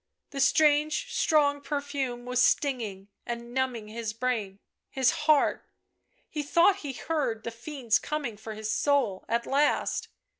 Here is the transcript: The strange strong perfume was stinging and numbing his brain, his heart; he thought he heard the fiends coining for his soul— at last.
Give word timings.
The 0.31 0.39
strange 0.39 1.13
strong 1.15 1.61
perfume 1.61 2.25
was 2.25 2.41
stinging 2.41 3.09
and 3.23 3.53
numbing 3.53 3.87
his 3.87 4.13
brain, 4.13 4.57
his 4.89 5.11
heart; 5.11 5.63
he 6.27 6.41
thought 6.41 6.77
he 6.77 6.93
heard 6.93 7.43
the 7.43 7.51
fiends 7.51 7.99
coining 7.99 8.37
for 8.37 8.55
his 8.55 8.71
soul— 8.71 9.23
at 9.29 9.45
last. 9.45 10.07